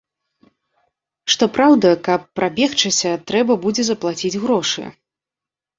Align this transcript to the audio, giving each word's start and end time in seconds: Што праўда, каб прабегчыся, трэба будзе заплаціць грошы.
Што 1.33 1.49
праўда, 1.59 1.93
каб 2.09 2.21
прабегчыся, 2.41 3.11
трэба 3.29 3.61
будзе 3.69 3.83
заплаціць 3.93 4.37
грошы. 4.43 4.83